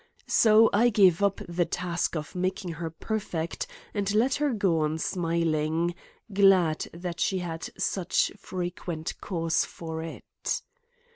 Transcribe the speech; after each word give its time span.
So 0.25 0.67
I 0.73 0.89
gave 0.89 1.21
up 1.21 1.41
the 1.47 1.63
task 1.63 2.15
of 2.15 2.33
making 2.33 2.71
her 2.71 2.89
perfect 2.89 3.67
and 3.93 4.11
let 4.15 4.33
her 4.41 4.51
go 4.51 4.79
on 4.79 4.97
smiling, 4.97 5.93
glad 6.33 6.87
that 6.91 7.19
she 7.19 7.37
had 7.37 7.69
such 7.77 8.31
frequent 8.35 9.13
cause 9.21 9.63
for 9.63 10.01
it. 10.01 10.63